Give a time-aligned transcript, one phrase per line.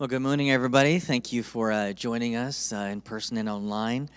[0.00, 0.98] Well, good morning, everybody.
[0.98, 4.08] Thank you for uh, joining us uh, in person and online.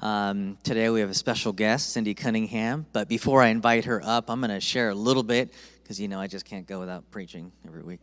[0.00, 2.84] Um, today we have a special guest, Cindy Cunningham.
[2.92, 6.08] But before I invite her up, I'm going to share a little bit because you
[6.08, 8.00] know I just can't go without preaching every week.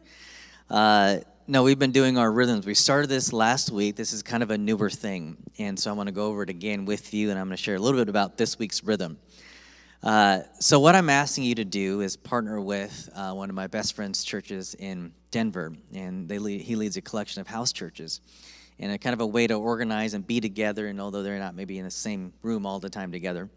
[0.67, 2.65] Uh, no, we've been doing our rhythms.
[2.65, 3.95] We started this last week.
[3.95, 5.37] This is kind of a newer thing.
[5.59, 7.61] And so I want to go over it again with you, and I'm going to
[7.61, 9.19] share a little bit about this week's rhythm.
[10.03, 13.67] Uh, so, what I'm asking you to do is partner with uh, one of my
[13.67, 18.19] best friend's churches in Denver, and they lead, he leads a collection of house churches,
[18.79, 20.87] and a kind of a way to organize and be together.
[20.87, 23.47] And although they're not maybe in the same room all the time together,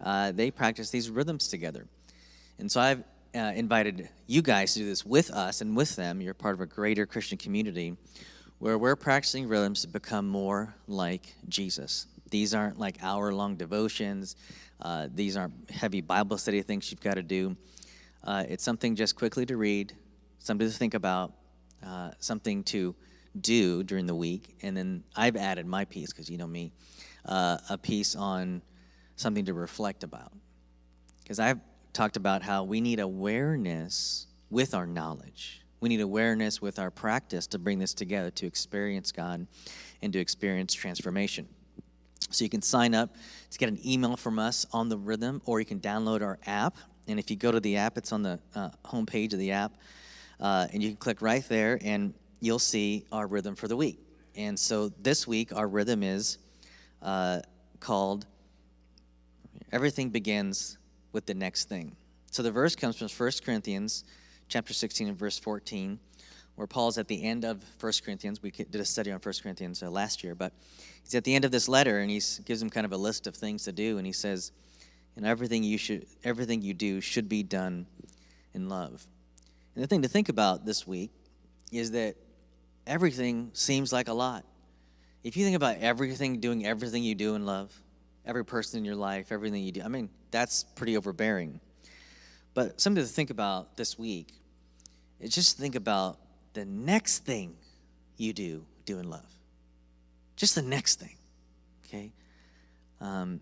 [0.00, 1.84] uh, they practice these rhythms together.
[2.60, 3.02] And so I've
[3.34, 6.20] uh, invited you guys to do this with us and with them.
[6.20, 7.96] You're part of a greater Christian community
[8.60, 12.06] where we're practicing rhythms to become more like Jesus.
[12.30, 14.36] These aren't like hour long devotions.
[14.80, 17.56] Uh, these aren't heavy Bible study things you've got to do.
[18.22, 19.92] Uh, it's something just quickly to read,
[20.38, 21.32] something to think about,
[21.84, 22.94] uh, something to
[23.40, 24.56] do during the week.
[24.62, 26.72] And then I've added my piece, because you know me,
[27.24, 28.62] uh, a piece on
[29.16, 30.32] something to reflect about.
[31.22, 31.60] Because I've
[31.92, 35.62] talked about how we need awareness with our knowledge.
[35.80, 39.46] We need awareness with our practice to bring this together to experience God
[40.02, 41.48] and to experience transformation.
[42.30, 43.14] So you can sign up
[43.50, 46.76] to get an email from us on the rhythm, or you can download our app.
[47.06, 49.52] And if you go to the app, it's on the uh, home page of the
[49.52, 49.72] app,
[50.40, 53.98] uh, and you can click right there, and you'll see our rhythm for the week.
[54.36, 56.38] And so this week, our rhythm is
[57.02, 57.40] uh,
[57.80, 58.26] called
[59.72, 60.78] Everything Begins
[61.12, 61.96] with the Next Thing.
[62.30, 64.04] So the verse comes from 1 Corinthians
[64.48, 65.98] chapter 16 and verse 14
[66.58, 68.42] where Paul's at the end of 1 Corinthians.
[68.42, 70.52] We did a study on 1 Corinthians uh, last year, but
[71.04, 73.28] he's at the end of this letter and he gives him kind of a list
[73.28, 74.50] of things to do, and he says,
[75.14, 77.86] "And everything you should, everything you do should be done
[78.54, 79.06] in love."
[79.76, 81.12] And the thing to think about this week
[81.70, 82.16] is that
[82.88, 84.44] everything seems like a lot.
[85.22, 87.72] If you think about everything, doing everything you do in love,
[88.26, 91.60] every person in your life, everything you do, I mean, that's pretty overbearing.
[92.52, 94.32] But something to think about this week
[95.20, 96.18] is just think about
[96.58, 97.54] the next thing
[98.16, 99.30] you do, do in love.
[100.34, 101.14] Just the next thing,
[101.84, 102.10] okay?
[103.00, 103.38] Um,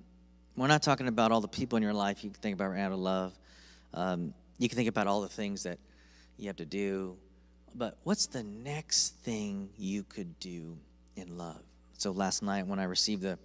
[0.54, 2.92] we're not talking about all the people in your life you can think about out
[2.92, 3.32] of love.
[3.94, 5.78] Um, you can think about all the things that
[6.36, 7.16] you have to do.
[7.74, 10.76] But what's the next thing you could do
[11.16, 11.62] in love?
[11.96, 13.38] So last night when I received the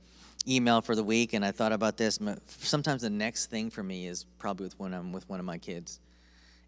[0.45, 4.07] email for the week and I thought about this, sometimes the next thing for me
[4.07, 6.01] is probably with when I'm with one of my kids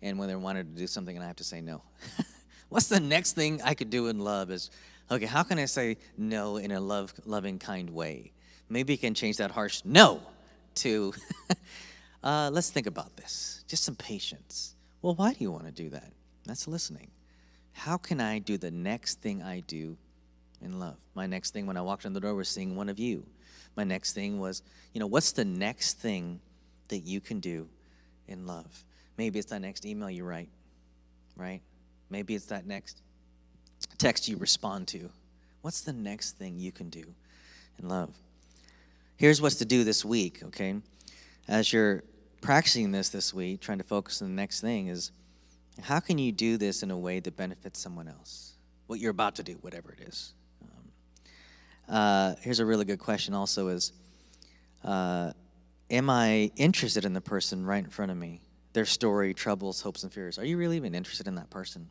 [0.01, 1.81] and when they wanted to do something and I have to say no.
[2.73, 4.72] What's the next thing I could do in love is,
[5.11, 8.31] okay, how can I say no in a love, loving, kind way?
[8.67, 10.22] Maybe you can change that harsh no
[10.78, 11.13] to,
[12.23, 13.63] uh, let's think about this.
[13.67, 14.73] Just some patience.
[15.03, 16.13] Well, why do you want to do that?
[16.47, 17.12] That's listening.
[17.73, 19.95] How can I do the next thing I do
[20.59, 20.97] in love?
[21.13, 23.23] My next thing when I walked in the door was seeing one of you.
[23.75, 24.63] My next thing was,
[24.94, 26.39] you know, what's the next thing
[26.88, 27.69] that you can do
[28.28, 28.83] in love?
[29.16, 30.50] Maybe it's that next email you write,
[31.35, 31.62] right?
[32.13, 33.01] Maybe it's that next
[33.97, 35.09] text you respond to.
[35.63, 37.03] What's the next thing you can do
[37.79, 38.12] in love?
[39.18, 40.75] Here's what's to do this week, okay?
[41.47, 42.03] As you're
[42.40, 45.12] practicing this this week, trying to focus on the next thing, is
[45.81, 48.53] how can you do this in a way that benefits someone else?
[48.85, 50.34] What you're about to do, whatever it is.
[50.62, 53.91] Um, uh, here's a really good question also is,
[54.84, 55.31] uh,
[55.90, 58.40] am I interested in the person right in front of me?
[58.74, 60.38] Their story, troubles, hopes, and fears.
[60.38, 61.90] Are you really even interested in that person?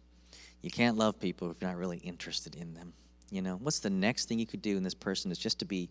[0.62, 2.92] You can't love people if you're not really interested in them.
[3.30, 5.64] You know, what's the next thing you could do in this person is just to
[5.64, 5.90] be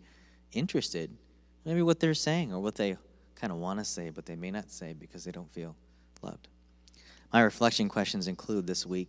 [0.52, 1.10] interested,
[1.64, 2.96] maybe what they're saying or what they
[3.34, 5.76] kind of want to say, but they may not say because they don't feel
[6.22, 6.48] loved.
[7.32, 9.08] My reflection questions include this week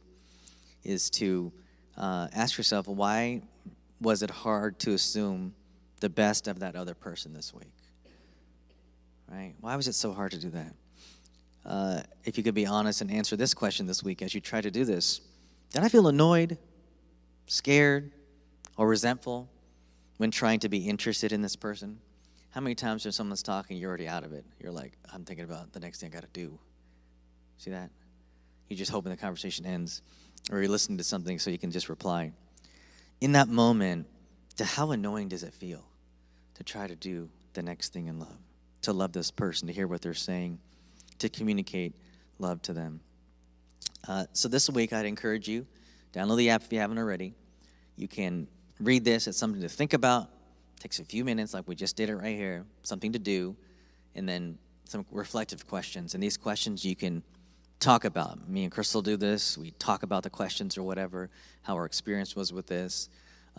[0.83, 1.51] is to
[1.97, 3.41] uh, ask yourself why
[4.01, 5.53] was it hard to assume
[5.99, 7.73] the best of that other person this week?
[9.31, 9.53] Right?
[9.61, 10.73] Why was it so hard to do that?
[11.65, 14.59] Uh, if you could be honest and answer this question this week as you try
[14.59, 15.21] to do this,
[15.73, 16.57] did I feel annoyed,
[17.47, 18.11] scared,
[18.77, 19.49] or resentful
[20.17, 21.99] when trying to be interested in this person?
[22.51, 24.45] How many times when someone's talking, you're already out of it?
[24.61, 26.59] You're like, I'm thinking about the next thing I got to do.
[27.57, 27.89] See that?
[28.69, 30.03] You're just hoping the conversation ends,
[30.51, 32.31] or you're listening to something so you can just reply.
[33.19, 34.05] In that moment,
[34.57, 35.83] to how annoying does it feel
[36.53, 38.37] to try to do the next thing in love?
[38.83, 40.59] To love this person, to hear what they're saying,
[41.17, 41.95] to communicate
[42.37, 42.99] love to them.
[44.07, 45.65] Uh, so this week, I'd encourage you
[46.13, 47.33] download the app if you haven't already.
[47.95, 48.47] You can
[48.79, 49.27] read this.
[49.27, 50.23] It's something to think about.
[50.77, 52.65] It takes a few minutes, like we just did it right here.
[52.83, 53.55] Something to do,
[54.15, 56.13] and then some reflective questions.
[56.13, 57.23] And these questions you can
[57.79, 58.47] talk about.
[58.49, 59.57] Me and Crystal do this.
[59.57, 61.29] We talk about the questions or whatever,
[61.61, 63.09] how our experience was with this.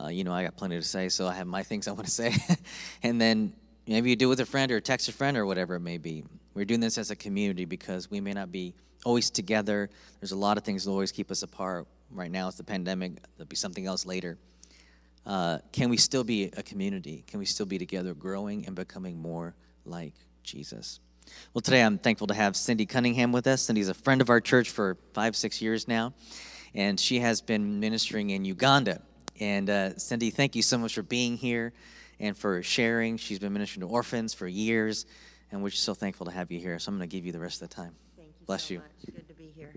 [0.00, 2.06] Uh, you know, I got plenty to say, so I have my things I want
[2.06, 2.34] to say.
[3.02, 3.52] and then
[3.86, 5.98] maybe you do it with a friend or text a friend or whatever it may
[5.98, 6.24] be.
[6.54, 8.74] We're doing this as a community because we may not be
[9.04, 9.90] always together.
[10.20, 11.86] There's a lot of things that always keep us apart.
[12.10, 13.12] Right now, it's the pandemic.
[13.36, 14.38] There'll be something else later.
[15.26, 17.24] Uh, can we still be a community?
[17.26, 19.54] Can we still be together, growing and becoming more
[19.84, 21.00] like Jesus?
[21.52, 23.62] Well, today I'm thankful to have Cindy Cunningham with us.
[23.62, 26.12] Cindy's a friend of our church for five, six years now,
[26.74, 29.00] and she has been ministering in Uganda.
[29.40, 31.72] And uh, Cindy, thank you so much for being here
[32.20, 33.16] and for sharing.
[33.16, 35.06] She's been ministering to orphans for years,
[35.50, 36.78] and we're just so thankful to have you here.
[36.78, 37.94] So I'm going to give you the rest of the time.
[38.16, 38.80] Thank you Bless so you.
[38.80, 39.14] much.
[39.14, 39.72] Good to be here.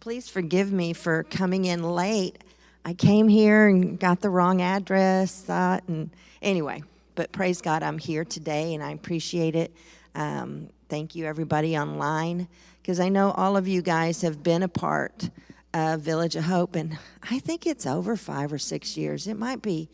[0.00, 2.38] Please forgive me for coming in late.
[2.84, 6.10] I came here and got the wrong address, thought, and
[6.40, 6.84] anyway,
[7.16, 9.72] but praise God, I'm here today and I appreciate it.
[10.14, 12.46] Um, thank you, everybody online,
[12.80, 15.28] because I know all of you guys have been a part
[15.74, 16.96] of Village of Hope, and
[17.28, 19.26] I think it's over five or six years.
[19.26, 19.88] It might be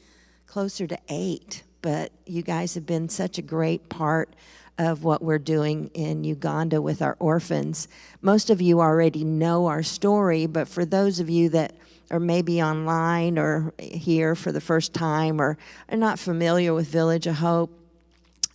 [0.53, 4.29] closer to eight, but you guys have been such a great part
[4.77, 7.89] of what we're doing in Uganda with our orphans.
[8.21, 11.75] Most of you already know our story, but for those of you that
[12.11, 15.57] are maybe online or here for the first time or
[15.89, 17.73] are not familiar with Village of Hope,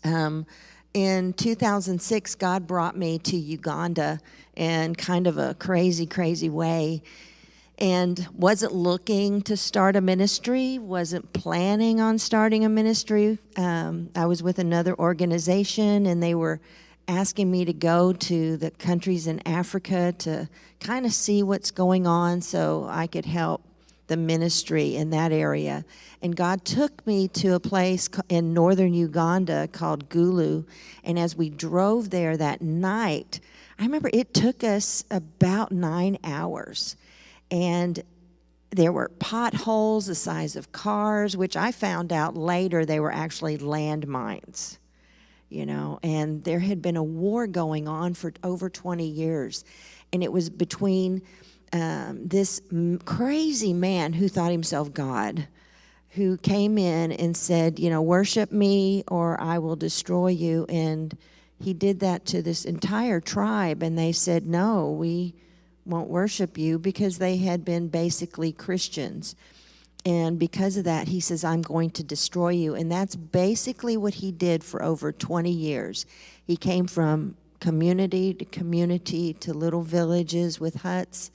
[0.03, 0.45] um,
[0.93, 4.19] in 2006, God brought me to Uganda
[4.55, 7.01] in kind of a crazy, crazy way
[7.77, 13.37] and wasn't looking to start a ministry, wasn't planning on starting a ministry.
[13.55, 16.59] Um, I was with another organization, and they were
[17.07, 22.07] asking me to go to the countries in Africa to kind of see what's going
[22.07, 23.61] on so I could help
[24.07, 25.85] the ministry in that area.
[26.21, 30.65] And God took me to a place in northern Uganda called Gulu.
[31.03, 33.39] And as we drove there that night,
[33.77, 36.95] I remember it took us about nine hours
[37.51, 38.01] and
[38.71, 43.57] there were potholes the size of cars, which I found out later they were actually
[43.57, 44.77] landmines,
[45.49, 49.63] you know, and there had been a war going on for over 20 years.
[50.11, 51.21] And it was between
[51.73, 52.61] um, this
[53.05, 55.47] crazy man who thought himself God,
[56.09, 60.65] who came in and said, you know, worship me or I will destroy you.
[60.67, 61.17] And
[61.59, 65.33] he did that to this entire tribe, and they said, no, we
[65.87, 69.35] won't worship you because they had been basically Christians.
[70.05, 72.75] And because of that, he says, I'm going to destroy you.
[72.75, 76.05] And that's basically what he did for over 20 years.
[76.45, 81.31] He came from community to community to little villages with huts.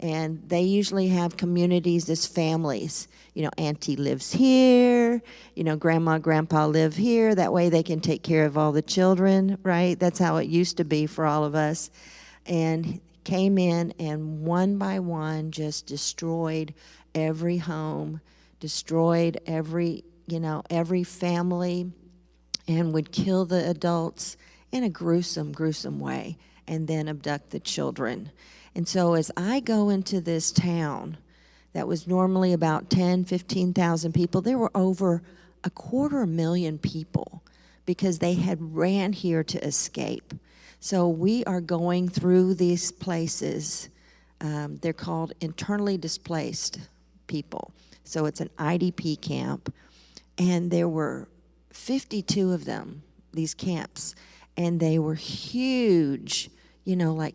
[0.00, 3.06] And they usually have communities as families.
[3.34, 5.22] You know, auntie lives here,
[5.54, 7.34] you know, grandma, grandpa live here.
[7.34, 9.98] That way they can take care of all the children, right?
[9.98, 11.90] That's how it used to be for all of us.
[12.46, 13.00] And
[13.30, 16.74] came in and one by one just destroyed
[17.14, 18.20] every home,
[18.58, 21.92] destroyed every, you know, every family,
[22.66, 24.36] and would kill the adults
[24.72, 26.36] in a gruesome, gruesome way,
[26.66, 28.32] and then abduct the children.
[28.74, 31.16] And so as I go into this town
[31.72, 35.22] that was normally about 10, 15,000 people, there were over
[35.62, 37.44] a quarter million people
[37.86, 40.34] because they had ran here to escape.
[40.80, 43.90] So we are going through these places.
[44.40, 46.78] Um, they're called internally displaced
[47.26, 47.72] people.
[48.04, 49.72] So it's an IDP camp.
[50.38, 51.28] And there were
[51.70, 54.14] 52 of them, these camps.
[54.56, 56.50] And they were huge,
[56.84, 57.34] you know, like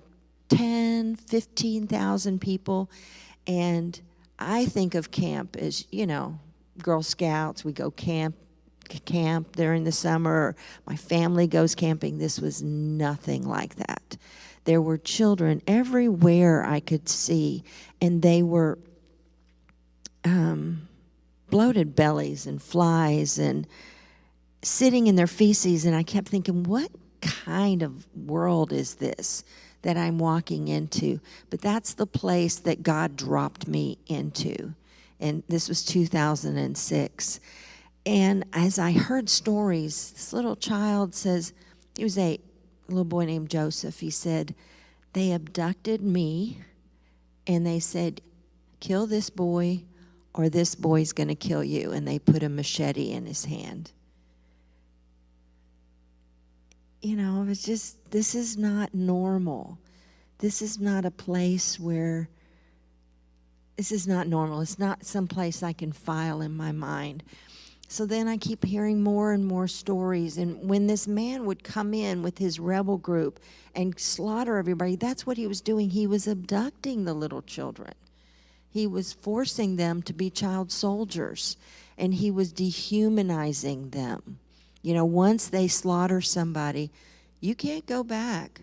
[0.50, 2.90] 10, 15,000 people.
[3.46, 4.02] And
[4.40, 6.40] I think of camp as, you know,
[6.82, 8.36] Girl Scouts, we go camp
[8.89, 10.56] camp during the summer.
[10.86, 12.18] My family goes camping.
[12.18, 14.18] This was nothing like that.
[14.65, 17.63] There were children everywhere I could see,
[18.01, 18.80] and they were
[20.24, 20.88] um,
[21.50, 23.68] bloated bellies and flies and
[24.63, 25.86] sitting in their feces.
[25.86, 26.89] And I kept thinking, what
[27.22, 29.44] kind of world is this
[29.84, 31.20] that I'm walking into?
[31.51, 34.74] But that's the place that God dropped me into.
[35.20, 37.39] And this was 2006.
[38.06, 41.54] And as I heard stories, this little child says,
[41.98, 42.40] he was a
[42.88, 44.00] little boy named Joseph.
[44.00, 44.54] He said,
[45.14, 46.60] They abducted me
[47.48, 48.22] and they said,
[48.80, 49.84] Kill this boy
[50.34, 51.92] or this boy's going to kill you.
[51.92, 53.92] And they put a machete in his hand.
[57.02, 59.80] You know, it's just, this is not normal.
[60.40, 62.30] This is not a place where,
[63.78, 64.62] this is not normal.
[64.62, 67.24] It's not some place I can file in my mind.
[67.88, 70.38] So then I keep hearing more and more stories.
[70.38, 73.39] And when this man would come in with his rebel group
[73.75, 75.92] and slaughter everybody, that's what he was doing.
[75.92, 77.94] He was abducting the little children,
[78.70, 81.58] he was forcing them to be child soldiers,
[81.98, 84.39] and he was dehumanizing them.
[84.82, 86.92] You know, once they slaughter somebody,
[87.39, 88.62] you can't go back.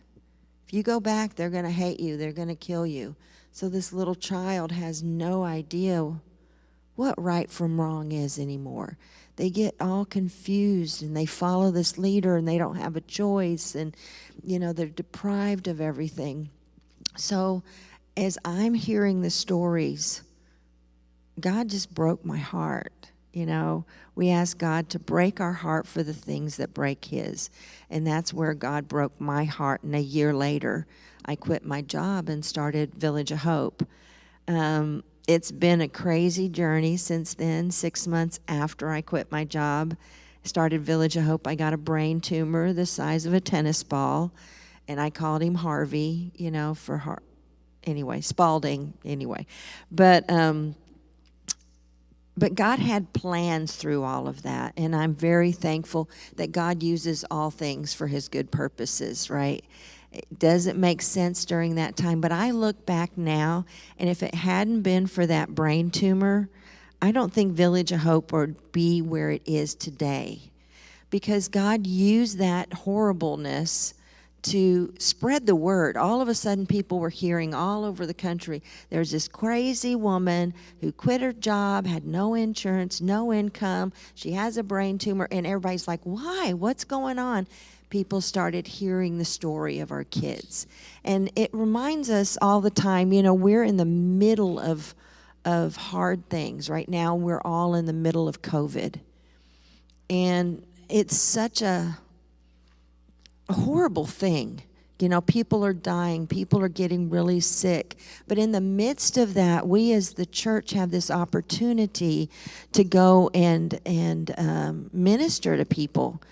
[0.67, 3.17] If you go back, they're going to hate you, they're going to kill you.
[3.51, 6.21] So this little child has no idea
[6.97, 8.99] what right from wrong is anymore.
[9.37, 13.75] They get all confused and they follow this leader and they don't have a choice
[13.75, 13.97] and
[14.43, 16.51] you know they're deprived of everything.
[17.17, 17.63] So
[18.17, 20.23] as I'm hearing the stories,
[21.41, 22.93] God just broke my heart.
[23.33, 27.49] You know, we ask God to break our heart for the things that break His.
[27.89, 29.83] And that's where God broke my heart.
[29.83, 30.87] And a year later,
[31.25, 33.87] I quit my job and started Village of Hope.
[34.47, 37.71] Um, it's been a crazy journey since then.
[37.71, 39.97] Six months after I quit my job,
[40.45, 44.33] started Village of Hope, I got a brain tumor the size of a tennis ball,
[44.89, 47.23] and I called him Harvey, you know, for Har-
[47.85, 49.47] anyway, Spalding, anyway.
[49.91, 50.75] But um,
[52.37, 57.25] but God had plans through all of that, and I'm very thankful that God uses
[57.31, 59.63] all things for His good purposes, right?
[60.13, 63.65] It doesn't make sense during that time, but I look back now,
[63.99, 66.51] and if it hadn't been for that brain tumor,
[67.01, 70.41] I don't think Village of Hope would be where it is today.
[71.11, 73.95] Because God used that horribleness
[74.43, 75.97] to spread the word.
[75.97, 80.53] All of a sudden, people were hearing all over the country there's this crazy woman
[80.81, 83.93] who quit her job, had no insurance, no income.
[84.15, 86.53] She has a brain tumor, and everybody's like, Why?
[86.53, 87.47] What's going on?
[87.93, 90.67] People started hearing the story of our kids.
[91.05, 94.95] And it reminds us all the time, you know, we're in the middle of
[95.45, 96.71] of hard things.
[96.71, 99.01] Right now we're all in the middle of COVID.
[100.09, 101.99] And it's such a,
[103.49, 104.63] a horrible thing.
[104.99, 107.97] You know, people are dying, people are getting really sick.
[108.27, 112.31] But in the midst of that, we as the church have this opportunity
[112.73, 116.23] to go and and um, minister to people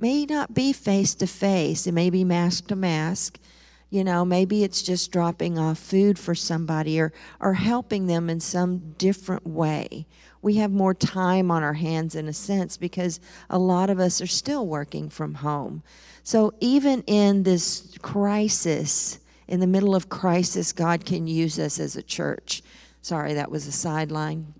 [0.00, 3.38] may not be face to face, it may be mask to mask.
[3.90, 8.38] You know, maybe it's just dropping off food for somebody or, or helping them in
[8.38, 10.06] some different way.
[10.42, 13.18] We have more time on our hands in a sense because
[13.50, 15.82] a lot of us are still working from home.
[16.22, 21.96] So even in this crisis, in the middle of crisis, God can use us as
[21.96, 22.62] a church.
[23.02, 24.54] Sorry, that was a sideline.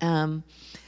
[0.00, 0.42] Um,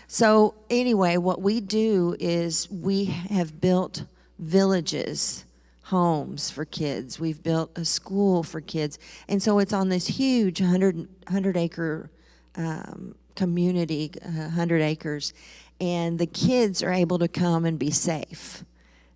[0.09, 4.05] so, anyway, what we do is we have built
[4.39, 5.45] villages,
[5.83, 7.19] homes for kids.
[7.19, 8.99] We've built a school for kids.
[9.29, 12.11] And so it's on this huge 100, 100 acre
[12.57, 15.33] um, community, uh, 100 acres.
[15.81, 18.65] And the kids are able to come and be safe.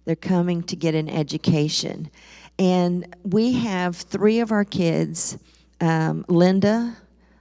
[0.04, 2.10] They're coming to get an education.
[2.58, 5.38] And we have three of our kids
[5.80, 6.94] um, Linda,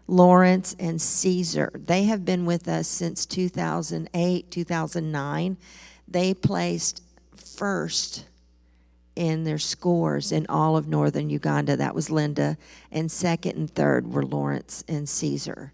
[0.10, 1.72] Lawrence, and Caesar.
[1.76, 5.58] They have been with us since 2008, 2009.
[6.08, 7.04] They placed
[7.36, 8.26] first
[9.16, 11.78] in their scores in all of northern Uganda.
[11.78, 12.58] That was Linda.
[12.92, 15.74] And second and third were Lawrence and Caesar.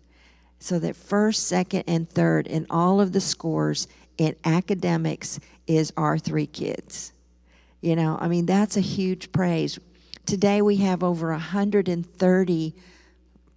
[0.59, 3.87] So that first, second, and third in all of the scores
[4.17, 7.13] in academics is our three kids.
[7.81, 9.79] You know, I mean, that's a huge praise.
[10.25, 12.73] Today we have over 130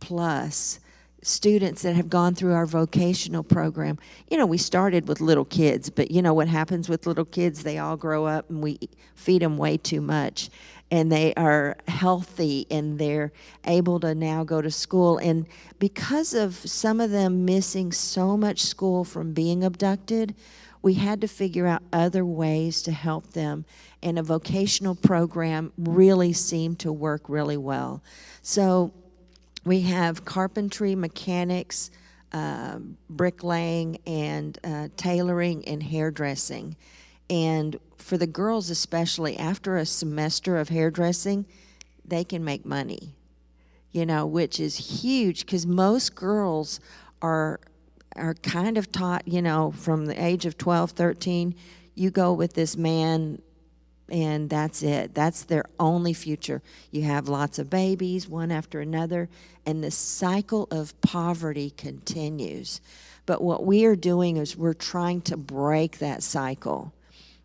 [0.00, 0.80] plus
[1.22, 3.98] students that have gone through our vocational program.
[4.30, 7.62] You know, we started with little kids, but you know what happens with little kids?
[7.62, 8.78] They all grow up and we
[9.14, 10.48] feed them way too much.
[10.90, 13.32] And they are healthy and they're
[13.66, 15.18] able to now go to school.
[15.18, 15.46] And
[15.78, 20.34] because of some of them missing so much school from being abducted,
[20.80, 23.66] we had to figure out other ways to help them.
[24.02, 28.02] And a vocational program really seemed to work really well.
[28.40, 28.92] So,
[29.64, 31.90] we have carpentry, mechanics,
[32.32, 36.76] uh, bricklaying, and uh, tailoring and hairdressing.
[37.30, 41.46] And for the girls, especially after a semester of hairdressing,
[42.04, 43.14] they can make money,
[43.92, 46.80] you know, which is huge because most girls
[47.20, 47.60] are
[48.16, 51.54] are kind of taught, you know, from the age of 12, 13,
[51.94, 53.40] you go with this man
[54.08, 55.14] and that's it.
[55.14, 56.62] That's their only future.
[56.90, 59.28] You have lots of babies, one after another,
[59.66, 62.80] and the cycle of poverty continues.
[63.26, 66.94] But what we are doing is we're trying to break that cycle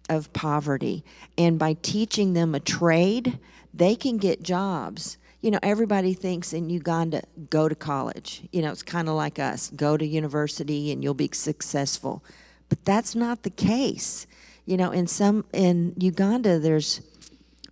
[0.10, 1.03] of poverty.
[1.38, 3.39] And by teaching them a trade,
[3.74, 5.17] they can get jobs.
[5.41, 8.43] You know, everybody thinks in Uganda, go to college.
[8.53, 12.24] You know, it's kind of like us go to university and you'll be successful.
[12.70, 14.25] But that's not the case.
[14.65, 17.01] You know, in some in Uganda there's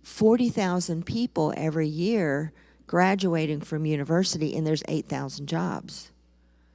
[0.02, 2.52] 40,000 people every year
[2.86, 6.10] graduating from university and there's 8,000 jobs.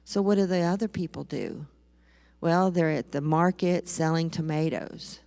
[0.04, 1.66] So what do the other people do?
[2.40, 5.20] Well, they're at the market selling tomatoes.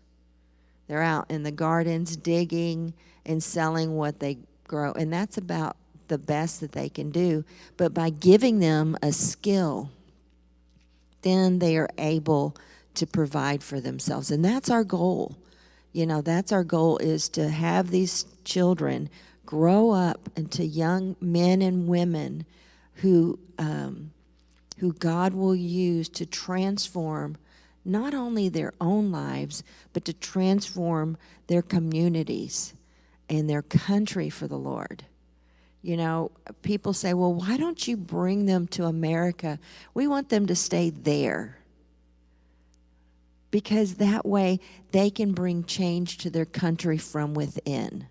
[0.88, 2.94] They're out in the gardens digging
[3.26, 4.92] and selling what they grow.
[4.94, 7.46] And that's about the best that they can do.
[7.78, 9.92] But by giving them a skill,
[11.22, 12.56] then they are able
[12.96, 14.32] to provide for themselves.
[14.32, 15.38] And that's our goal.
[15.94, 19.10] You know, that's our goal is to have these children
[19.46, 22.46] grow up into young men and women
[22.96, 24.12] who um,
[24.80, 27.38] who God will use to transform
[27.86, 31.18] not only their own lives, but to transform
[31.48, 32.74] their communities
[33.30, 35.04] and their country for the Lord.
[35.84, 36.32] You know,
[36.62, 39.60] people say, well, why don't you bring them to America?
[39.94, 41.58] We want them to stay there.
[43.52, 44.60] Because that way
[44.92, 48.08] they can bring change to their country from within,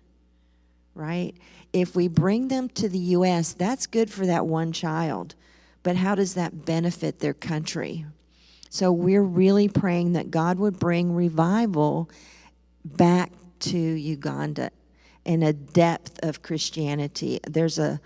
[0.93, 1.33] right?
[1.73, 5.35] If we bring them to the U.S., that's good for that one child.
[5.83, 8.05] But how does that benefit their country?
[8.69, 12.09] So we're really praying that God would bring revival
[12.85, 14.71] back to Uganda
[15.25, 17.39] and a depth of Christianity.
[17.47, 17.99] There's a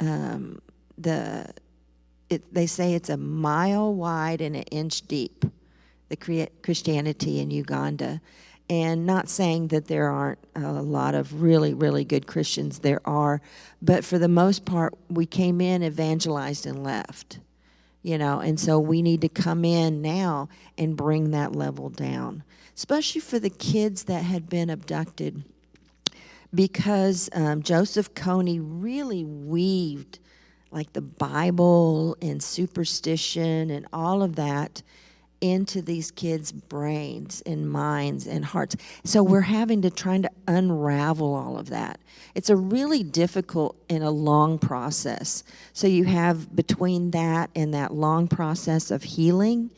[0.00, 0.60] um,
[0.98, 1.52] the
[2.30, 5.44] it, they say it's a mile wide and an inch deep.
[6.08, 8.20] The Christianity in Uganda,
[8.68, 12.80] and not saying that there aren't a lot of really really good Christians.
[12.80, 13.40] There are,
[13.82, 17.38] but for the most part, we came in, evangelized, and left.
[18.02, 22.44] You know, and so we need to come in now and bring that level down,
[22.76, 25.42] especially for the kids that had been abducted
[26.54, 30.18] because um, Joseph Kony really weaved
[30.70, 34.82] like the Bible and superstition and all of that
[35.40, 38.76] into these kids' brains and minds and hearts.
[39.04, 42.00] So we're having to try to unravel all of that.
[42.34, 45.44] It's a really difficult and a long process.
[45.72, 49.70] So you have between that and that long process of healing,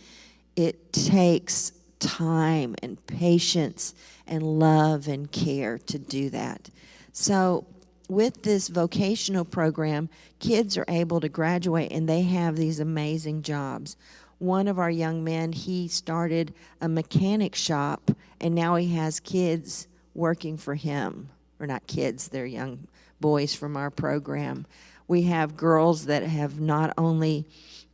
[0.54, 3.94] it takes time and patience
[4.26, 6.70] and love and care to do that.
[7.12, 7.66] So,
[8.08, 13.96] with this vocational program, kids are able to graduate and they have these amazing jobs.
[14.38, 19.88] One of our young men, he started a mechanic shop and now he has kids
[20.14, 21.30] working for him.
[21.58, 22.86] Or not kids, they're young
[23.20, 24.66] boys from our program.
[25.08, 27.46] We have girls that have not only,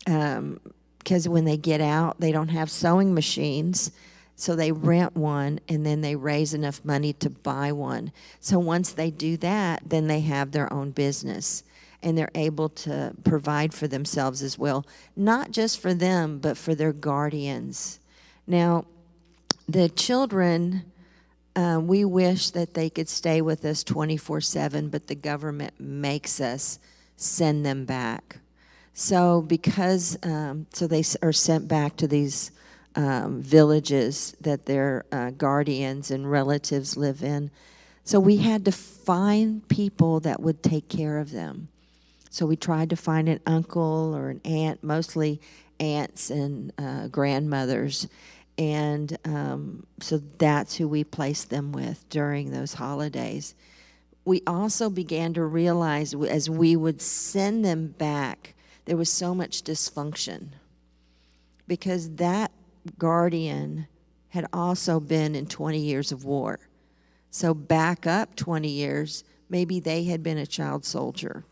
[0.05, 3.92] because um, when they get out, they don't have sewing machines
[4.35, 8.11] so they rent one and then they raise enough money to buy one.
[8.40, 11.62] So once they do that, then they have their own business
[12.02, 14.86] and they're able to provide for themselves as well,
[15.16, 18.00] not just for them, but for their guardians.
[18.46, 18.86] Now,
[19.68, 20.84] the children,
[21.54, 26.40] uh, we wish that they could stay with us 24 7, but the government makes
[26.40, 26.78] us
[27.16, 28.38] send them back.
[28.94, 32.50] So, because, um, so they are sent back to these
[32.94, 37.50] um, villages that their uh, guardians and relatives live in.
[38.04, 41.68] So we had to find people that would take care of them.
[42.33, 45.38] So we tried to find an uncle or an aunt, mostly
[45.79, 48.09] aunts and uh, grandmothers.
[48.57, 53.55] And um, so that's who we placed them with during those holidays.
[54.25, 58.55] We also began to realize as we would send them back,
[58.87, 60.53] there was so much dysfunction
[61.68, 62.51] because that
[62.97, 63.88] guardian
[64.31, 66.61] had also been in 20 years of war.
[67.31, 71.45] So back up 20 years, maybe they had been a child soldier.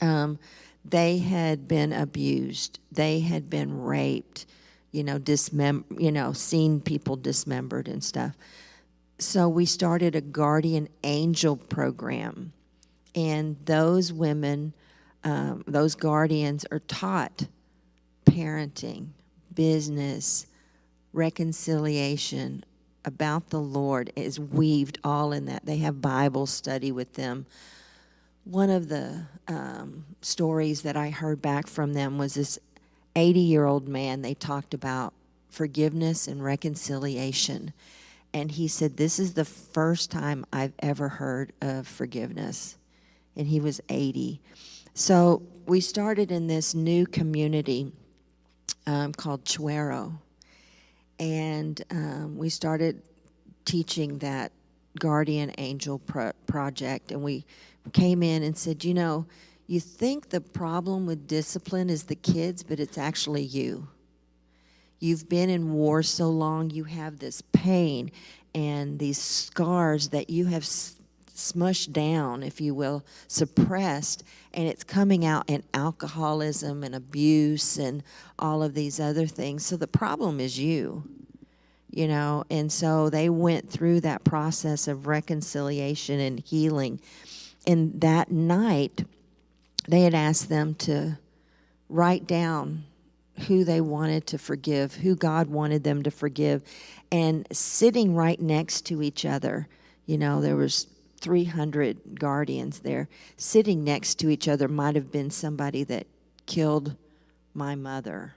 [0.00, 0.38] Um,
[0.84, 2.78] they had been abused.
[2.92, 4.46] They had been raped.
[4.92, 8.36] You know, dismem- You know, seen people dismembered and stuff.
[9.18, 12.52] So we started a guardian angel program,
[13.14, 14.74] and those women,
[15.22, 17.46] um, those guardians, are taught
[18.26, 19.08] parenting,
[19.54, 20.46] business,
[21.12, 22.64] reconciliation,
[23.04, 25.64] about the Lord is weaved all in that.
[25.64, 27.46] They have Bible study with them.
[28.44, 32.58] One of the um, stories that I heard back from them was this
[33.16, 34.22] 80 year old man.
[34.22, 35.14] They talked about
[35.48, 37.72] forgiveness and reconciliation.
[38.34, 42.76] And he said, This is the first time I've ever heard of forgiveness.
[43.36, 44.40] And he was 80.
[44.92, 47.92] So we started in this new community
[48.86, 50.18] um, called Chuero.
[51.18, 53.00] And um, we started
[53.64, 54.52] teaching that
[54.98, 57.10] guardian angel pro- project.
[57.12, 57.46] And we
[57.92, 59.26] came in and said, you know,
[59.66, 63.88] you think the problem with discipline is the kids, but it's actually you.
[65.00, 68.10] You've been in war so long, you have this pain
[68.54, 75.24] and these scars that you have smushed down, if you will, suppressed, and it's coming
[75.24, 78.02] out in alcoholism and abuse and
[78.38, 79.66] all of these other things.
[79.66, 81.04] So the problem is you
[81.90, 87.00] you know and so they went through that process of reconciliation and healing
[87.66, 89.04] and that night
[89.88, 91.18] they had asked them to
[91.88, 92.84] write down
[93.48, 96.62] who they wanted to forgive who god wanted them to forgive.
[97.10, 99.68] And sitting right next to each other
[100.06, 100.86] you know there was
[101.24, 103.08] 300 guardians there.
[103.38, 106.06] Sitting next to each other might have been somebody that
[106.44, 106.96] killed
[107.54, 108.34] my mother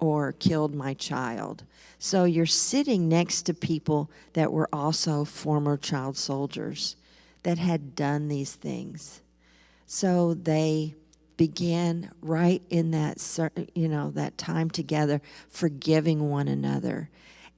[0.00, 1.62] or killed my child.
[2.00, 6.96] So you're sitting next to people that were also former child soldiers
[7.42, 9.22] that had done these things.
[9.86, 10.94] So they
[11.36, 13.18] began right in that
[13.74, 17.08] you know that time together forgiving one another.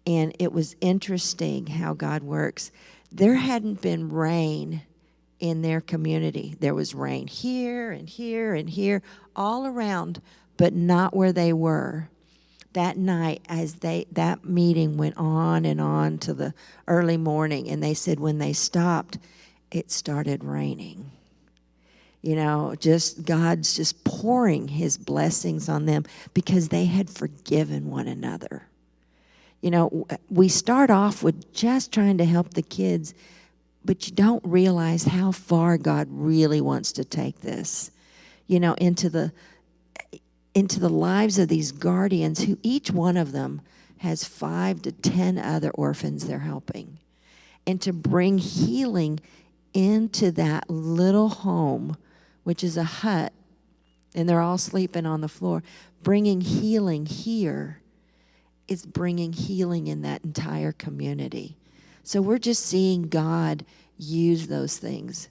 [0.06, 2.70] And it was interesting how God works.
[3.10, 4.82] There hadn't been rain
[5.40, 6.56] in their community.
[6.60, 9.02] There was rain here and here and here
[9.34, 10.20] all around,
[10.56, 12.08] but not where they were
[12.72, 16.54] that night as they that meeting went on and on to the
[16.86, 19.18] early morning and they said when they stopped
[19.70, 21.10] it started raining.
[22.22, 26.04] You know just god's just pouring his blessings on them
[26.34, 28.66] because they had forgiven one another.
[29.62, 33.14] You know we start off with just trying to help the kids
[33.82, 37.90] but you don't realize how far god really wants to take this
[38.46, 39.32] you know into the
[40.54, 43.62] into the lives of these guardians who each one of them
[43.98, 46.98] has five to ten other orphans they're helping.
[47.66, 49.20] And to bring healing
[49.72, 51.96] into that little home
[52.44, 53.32] which is a hut
[54.14, 55.62] and they're all sleeping on the floor
[56.02, 57.80] bringing healing here
[58.70, 61.56] is bringing healing in that entire community.
[62.04, 63.66] So we're just seeing god
[63.98, 65.28] use those things.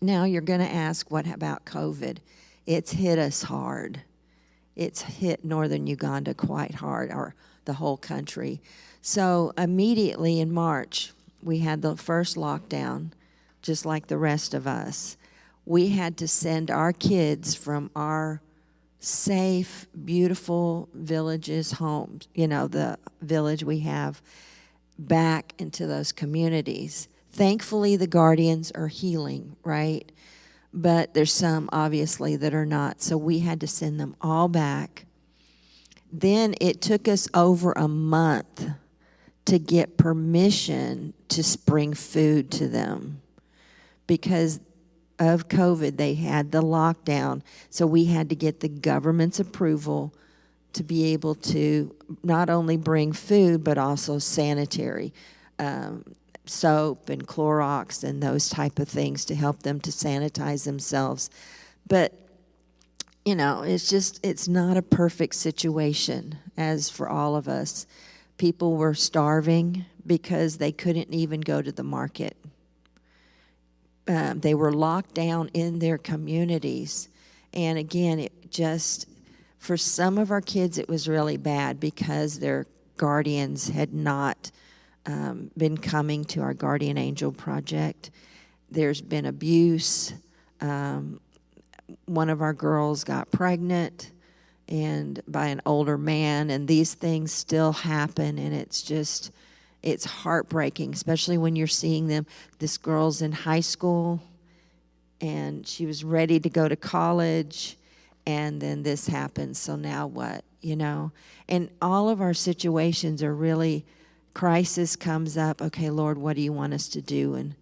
[0.00, 2.18] Now you're going to ask what about covid?
[2.64, 4.00] It's hit us hard.
[4.74, 8.60] It's hit northern Uganda quite hard, or the whole country.
[9.00, 13.12] So immediately in March, we had the first lockdown,
[13.66, 15.16] just like the rest of us.
[15.64, 18.40] We had to send our kids from our
[18.98, 24.22] safe, beautiful villages, homes, you know, the village we have,
[24.98, 27.08] back into those communities.
[27.30, 30.10] Thankfully, the guardians are healing, right?
[30.76, 33.00] but there's some obviously that are not.
[33.00, 35.06] So we had to send them all back.
[36.12, 38.68] Then it took us over a month
[39.46, 43.22] to get permission to bring food to them
[44.06, 44.60] because
[45.18, 47.42] of COVID, they had the lockdown.
[47.70, 50.14] So we had to get the government's approval
[50.74, 55.12] to be able to not only bring food, but also sanitary.
[55.58, 56.04] Um,
[56.44, 61.30] soap and Clorox and those type of things to help them to sanitize themselves.
[61.86, 62.12] But
[63.24, 67.86] you know, it's just it's not a perfect situation as for all of us.
[68.38, 72.36] People were starving because they couldn't even go to the market.
[74.08, 77.08] Um, they were locked down in their communities.
[77.52, 79.08] And again, it just,
[79.58, 82.66] for some of our kids, it was really bad because their
[82.96, 84.50] guardians had not
[85.06, 88.10] um, been coming to our Guardian Angel project.
[88.70, 90.12] There's been abuse.
[90.60, 91.20] Um,
[92.06, 94.10] one of our girls got pregnant
[94.68, 99.30] and by an older man and these things still happen and it's just
[99.86, 102.26] it's heartbreaking especially when you're seeing them
[102.58, 104.20] this girl's in high school
[105.20, 107.76] and she was ready to go to college
[108.26, 111.12] and then this happens so now what you know?
[111.48, 113.86] And all of our situations are really
[114.34, 117.34] crisis comes up okay lord what do you want us to do?
[117.34, 117.54] And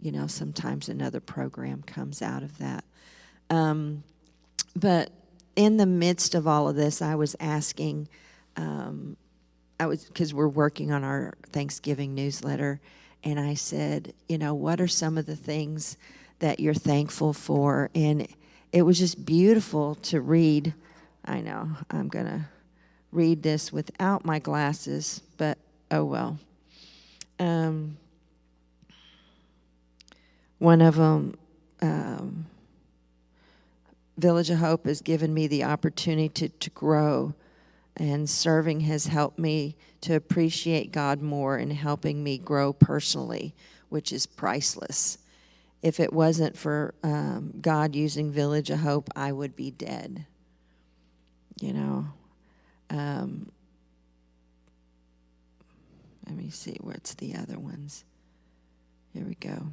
[0.00, 2.84] you know sometimes another program comes out of that.
[3.50, 4.04] Um,
[4.76, 5.10] but
[5.56, 8.08] in the midst of all of this i was asking
[8.56, 9.16] um,
[9.82, 12.80] i was because we're working on our thanksgiving newsletter
[13.24, 15.96] and i said you know what are some of the things
[16.38, 18.26] that you're thankful for and
[18.72, 20.72] it was just beautiful to read
[21.24, 22.40] i know i'm to
[23.10, 25.58] read this without my glasses but
[25.92, 26.38] oh well.
[27.38, 27.96] Um,
[30.58, 31.36] one of them,
[31.80, 32.46] um,
[34.16, 37.34] Village of Hope, has given me the opportunity to, to grow,
[37.96, 43.54] and serving has helped me to appreciate God more and helping me grow personally,
[43.88, 45.18] which is priceless.
[45.82, 50.26] If it wasn't for um, God using Village of Hope, I would be dead.
[51.60, 52.06] You know,
[52.90, 53.50] um,
[56.26, 58.04] let me see, what's the other ones?
[59.12, 59.66] Here we go.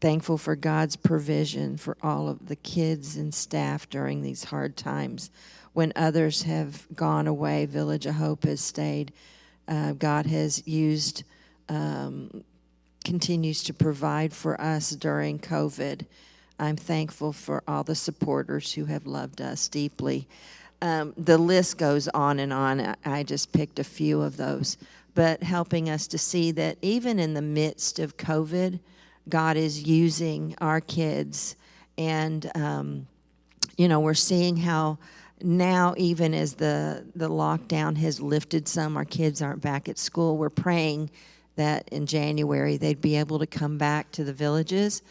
[0.00, 5.30] Thankful for God's provision for all of the kids and staff during these hard times.
[5.76, 9.12] When others have gone away, Village of Hope has stayed.
[9.68, 11.22] Uh, God has used,
[11.68, 12.42] um,
[13.04, 16.06] continues to provide for us during COVID.
[16.58, 20.26] I'm thankful for all the supporters who have loved us deeply.
[20.80, 22.96] Um, the list goes on and on.
[23.04, 24.78] I- just picked a few of those,
[25.14, 28.80] but helping us to see that even in the midst of COVID,
[29.28, 31.54] God is using our kids.
[31.98, 33.08] And, um,
[33.76, 34.96] you know, we're seeing how
[35.42, 40.36] now, even as the, the lockdown has lifted some, our kids aren't back at school.
[40.36, 41.10] We're praying
[41.56, 45.02] that in January they'd be able to come back to the villages.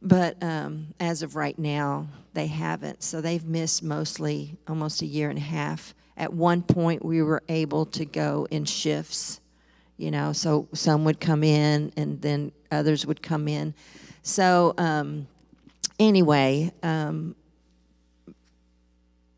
[0.00, 3.02] But um, as of right now, they haven't.
[3.02, 5.94] So they've missed mostly almost a year and a half.
[6.16, 9.40] At one point, we were able to go in shifts,
[9.96, 13.74] you know, so some would come in and then others would come in.
[14.22, 15.26] So, um,
[15.98, 17.36] anyway, um,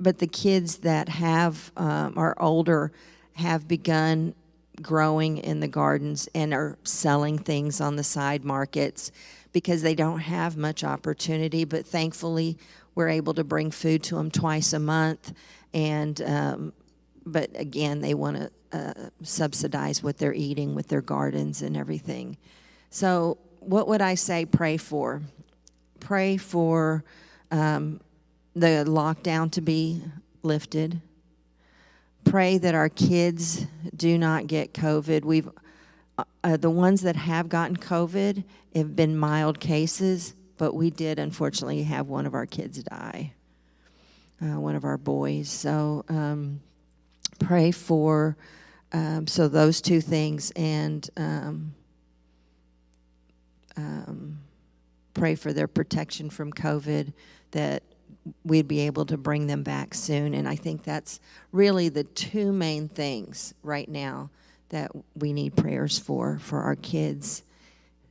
[0.05, 2.93] but the kids that have um, are older
[3.37, 4.35] have begun
[4.83, 9.11] growing in the gardens and are selling things on the side markets
[9.53, 11.65] because they don't have much opportunity.
[11.65, 12.59] But thankfully,
[12.95, 15.33] we're able to bring food to them twice a month,
[15.73, 16.73] and um,
[17.25, 22.37] but again, they want to uh, subsidize what they're eating with their gardens and everything.
[22.91, 24.45] So, what would I say?
[24.45, 25.23] Pray for,
[25.99, 27.05] pray for
[27.51, 28.01] um,
[28.55, 30.03] the lockdown to be
[30.43, 31.01] lifted.
[32.25, 35.25] Pray that our kids do not get COVID.
[35.25, 35.49] We've
[36.45, 38.45] uh, the ones that have gotten COVID
[38.77, 43.33] have been mild cases, but we did unfortunately have one of our kids die,
[44.41, 45.49] uh, one of our boys.
[45.49, 46.61] So um,
[47.41, 48.37] pray for
[48.93, 51.75] um, so those two things and um,
[53.77, 54.39] um,
[55.15, 57.13] pray for their protection from COVID
[57.51, 57.83] that
[58.45, 60.35] we'd be able to bring them back soon.
[60.35, 61.21] And I think that's
[61.53, 64.31] really the two main things right now
[64.71, 67.43] that we need prayers for for our kids.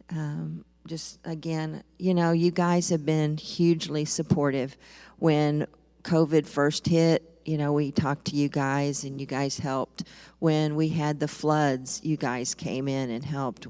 [0.09, 4.77] Um, just again, you know, you guys have been hugely supportive.
[5.17, 5.67] When
[6.03, 10.03] COVID first hit, you know, we talked to you guys and you guys helped.
[10.39, 13.67] When we had the floods, you guys came in and helped.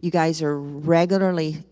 [0.00, 1.64] You guys are regularly,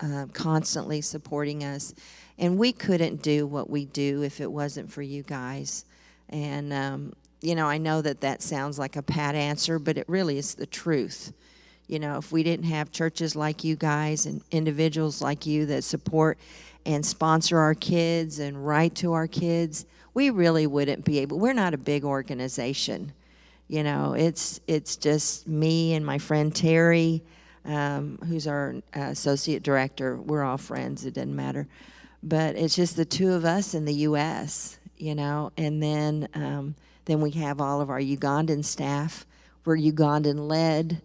[0.00, 1.94] uh, constantly supporting us.
[2.38, 5.84] And we couldn't do what we do if it wasn't for you guys.
[6.28, 10.08] And, um, you know, I know that that sounds like a pat answer, but it
[10.08, 11.32] really is the truth.
[11.86, 15.84] You know, if we didn't have churches like you guys and individuals like you that
[15.84, 16.38] support
[16.84, 21.38] and sponsor our kids and write to our kids, we really wouldn't be able.
[21.38, 23.12] We're not a big organization.
[23.68, 27.22] You know, it's it's just me and my friend Terry,
[27.64, 30.16] um, who's our uh, associate director.
[30.16, 31.04] We're all friends.
[31.04, 31.66] It doesn't matter,
[32.26, 34.78] but it's just the two of us in the U.S.
[34.98, 39.24] You know, and then um, then we have all of our Ugandan staff.
[39.64, 41.00] We're Ugandan led.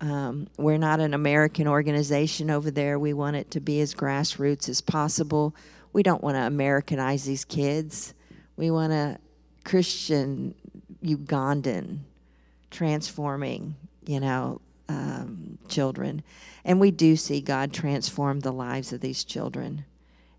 [0.00, 2.98] Um, we're not an American organization over there.
[2.98, 5.54] We want it to be as grassroots as possible.
[5.92, 8.14] We don't want to Americanize these kids.
[8.56, 9.18] We want a
[9.64, 10.54] Christian
[11.04, 11.98] Ugandan
[12.70, 13.74] transforming,
[14.06, 16.22] you know, um, children.
[16.64, 19.84] And we do see God transform the lives of these children.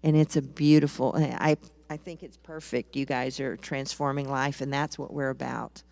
[0.04, 1.58] And it's a beautiful, I,
[1.90, 2.96] I think it's perfect.
[2.96, 5.84] You guys are transforming life, and that's what we're about.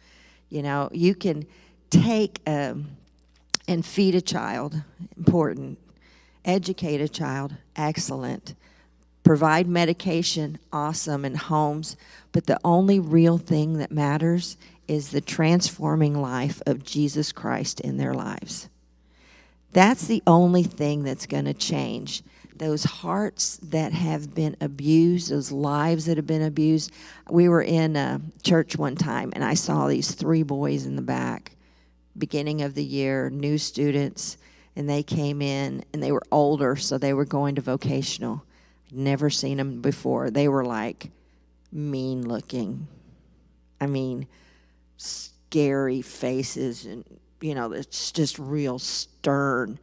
[0.50, 1.46] You know, you can
[1.90, 2.98] take um,
[3.68, 4.82] and feed a child,
[5.16, 5.78] important.
[6.44, 8.56] Educate a child, excellent.
[9.24, 11.98] Provide medication, awesome, and homes.
[12.32, 17.98] But the only real thing that matters is the transforming life of Jesus Christ in
[17.98, 18.70] their lives.
[19.72, 22.24] That's the only thing that's going to change.
[22.60, 26.92] Those hearts that have been abused, those lives that have been abused.
[27.30, 31.02] We were in a church one time, and I saw these three boys in the
[31.02, 31.54] back
[32.18, 34.38] beginning of the year, new students,
[34.76, 38.44] and they came in and they were older, so they were going to vocational.
[38.92, 40.30] Never seen them before.
[40.30, 41.10] They were like
[41.72, 42.88] mean looking.
[43.80, 44.28] I mean,
[44.98, 47.06] scary faces, and
[47.42, 49.80] you know, it's just real stern.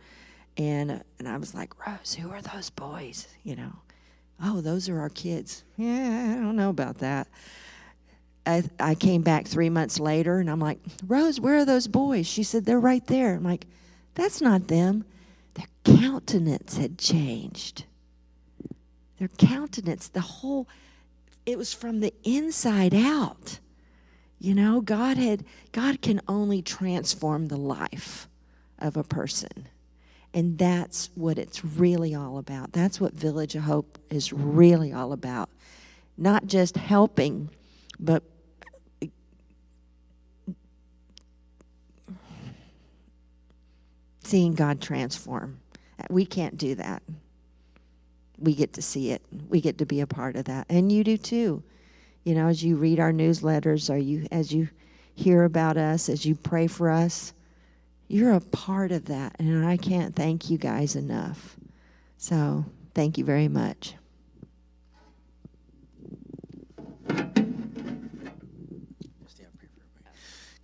[0.56, 3.28] And and I was like, Rose, who are those boys?
[3.42, 3.72] You know,
[4.42, 5.64] oh, those are our kids.
[5.76, 7.28] Yeah, I don't know about that.
[8.46, 12.26] I, I came back three months later and I'm like, Rose, where are those boys?
[12.26, 13.34] She said, they're right there.
[13.34, 13.66] I'm like,
[14.14, 15.04] that's not them.
[15.54, 17.86] Their countenance had changed.
[19.18, 20.68] Their countenance, the whole,
[21.44, 23.58] it was from the inside out.
[24.38, 28.28] You know, God had God can only transform the life
[28.78, 29.68] of a person.
[30.36, 32.72] And that's what it's really all about.
[32.72, 35.48] That's what Village of Hope is really all about.
[36.18, 37.48] Not just helping,
[37.98, 38.22] but
[44.24, 45.58] seeing God transform.
[46.10, 47.02] We can't do that.
[48.38, 49.22] We get to see it.
[49.48, 50.66] We get to be a part of that.
[50.68, 51.62] And you do too.
[52.24, 54.68] You know, as you read our newsletters or you as you
[55.14, 57.32] hear about us, as you pray for us,
[58.08, 59.36] you're a part of that.
[59.38, 61.56] And I can't thank you guys enough.
[62.18, 62.64] So,
[62.94, 63.94] thank you very much.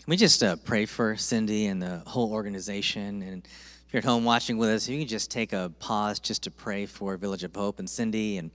[0.02, 3.22] Can we just uh, pray for Cindy and the whole organization?
[3.22, 6.18] And if you're at home watching with us, if you can just take a pause
[6.18, 8.50] just to pray for Village of Hope and Cindy and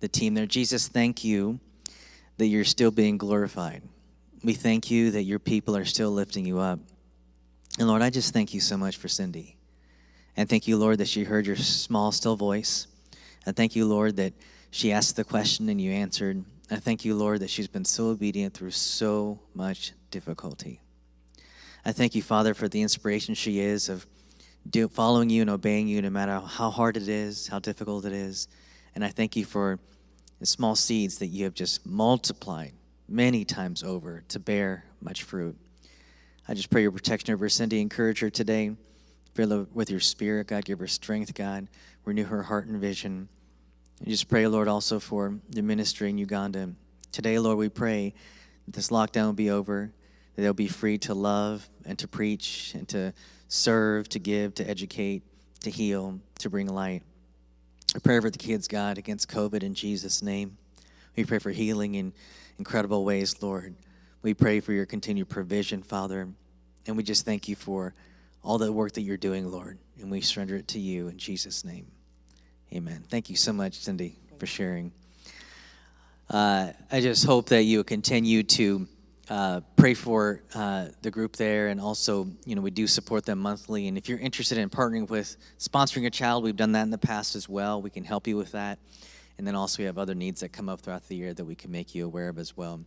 [0.00, 0.46] the team there.
[0.46, 1.60] Jesus, thank you
[2.38, 3.82] that you're still being glorified.
[4.42, 6.80] We thank you that your people are still lifting you up.
[7.78, 9.56] And Lord, I just thank you so much for Cindy.
[10.36, 12.86] And thank you, Lord, that she heard your small, still voice.
[13.46, 14.32] And thank you, Lord, that
[14.70, 16.44] she asked the question and you answered.
[16.70, 20.80] I thank you, Lord, that she's been so obedient through so much difficulty.
[21.84, 24.06] I thank you, Father, for the inspiration she is of
[24.68, 28.12] do, following you and obeying you no matter how hard it is, how difficult it
[28.12, 28.48] is.
[28.94, 29.78] And I thank you for
[30.38, 32.72] the small seeds that you have just multiplied
[33.08, 35.56] many times over to bear much fruit.
[36.50, 37.80] I just pray your protection over Cindy.
[37.80, 38.74] Encourage her today.
[39.34, 40.64] Fill her with your spirit, God.
[40.64, 41.68] Give her strength, God.
[42.04, 43.28] Renew her heart and vision.
[44.00, 46.70] And just pray, Lord, also for the ministry in Uganda.
[47.12, 48.14] Today, Lord, we pray
[48.66, 49.92] that this lockdown will be over,
[50.34, 53.14] that they'll be free to love and to preach and to
[53.46, 55.22] serve, to give, to educate,
[55.60, 57.04] to heal, to bring light.
[57.94, 60.58] I pray for the kids, God, against COVID in Jesus' name.
[61.16, 62.12] We pray for healing in
[62.58, 63.76] incredible ways, Lord.
[64.22, 66.28] We pray for your continued provision, Father.
[66.86, 67.94] And we just thank you for
[68.42, 69.78] all the work that you're doing, Lord.
[70.00, 71.86] And we surrender it to you in Jesus' name.
[72.72, 73.04] Amen.
[73.08, 74.92] Thank you so much, Cindy, for sharing.
[76.28, 78.86] Uh, I just hope that you continue to
[79.28, 83.38] uh, pray for uh, the group there, and also, you know, we do support them
[83.38, 83.88] monthly.
[83.88, 86.98] And if you're interested in partnering with sponsoring a child, we've done that in the
[86.98, 87.82] past as well.
[87.82, 88.78] We can help you with that.
[89.38, 91.54] And then also, we have other needs that come up throughout the year that we
[91.54, 92.80] can make you aware of as well.